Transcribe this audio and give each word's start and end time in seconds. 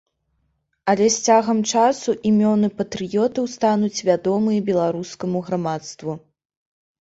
Але 0.93 1.05
з 1.15 1.33
цягам 1.33 1.59
часу 1.73 2.15
імёны 2.29 2.69
патрыётаў 2.79 3.45
стануць 3.57 4.03
вядомыя 4.09 4.65
беларускаму 4.71 5.37
грамадству. 5.51 6.11